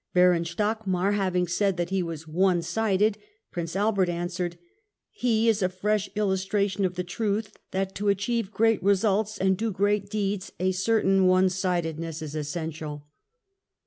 Baron 0.15 0.45
Stockmar 0.45 1.13
having 1.13 1.45
said 1.45 1.77
that 1.77 1.91
he 1.91 2.01
was 2.01 2.27
"one 2.27 2.63
sided," 2.63 3.19
Prince 3.51 3.75
Albert 3.75 4.09
answered, 4.09 4.57
"He 5.11 5.47
is 5.47 5.61
a 5.61 5.69
fresh 5.69 6.09
illustration 6.15 6.85
of 6.85 6.95
the 6.95 7.03
truth 7.03 7.55
that, 7.69 7.93
to 7.97 8.09
achieve 8.09 8.49
great 8.49 8.81
results 8.81 9.37
and 9.37 9.55
do 9.55 9.69
great 9.71 10.09
deeds, 10.09 10.53
a 10.59 10.71
certain 10.71 11.27
one 11.27 11.49
sidedness 11.49 12.23
is 12.23 12.33
essential." 12.33 13.05